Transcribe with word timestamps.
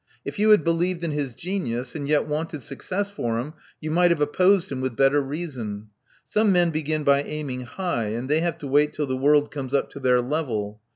If 0.25 0.37
youTiad 0.37 0.63
believed 0.63 1.03
in 1.03 1.11
his 1.11 1.35
genius, 1.35 1.93
and 1.93 2.07
yet 2.09 2.25
wanted 2.27 2.63
suc 2.63 2.81
cess 2.81 3.07
for 3.07 3.37
him, 3.37 3.53
you 3.79 3.91
might 3.91 4.09
have 4.09 4.19
opposed 4.19 4.71
him 4.71 4.81
with 4.81 4.95
better 4.95 5.21
reason. 5.21 5.89
Some 6.25 6.51
men 6.51 6.71
begin 6.71 7.03
by 7.03 7.21
aiming 7.21 7.65
high, 7.65 8.05
and 8.07 8.27
they 8.27 8.39
have 8.39 8.57
to 8.57 8.67
wait 8.67 8.93
till 8.93 9.05
the 9.05 9.15
world 9.15 9.51
comes 9.51 9.75
up 9.75 9.91
to 9.91 9.99
their 9.99 10.19
level. 10.19 10.81